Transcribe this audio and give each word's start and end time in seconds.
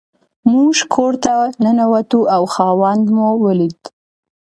موږ 0.51 0.75
کور 0.93 1.13
ته 1.23 1.35
ننوتو 1.63 2.19
او 2.35 2.43
خاوند 2.53 3.05
مو 3.15 3.29
ولید. 3.45 3.79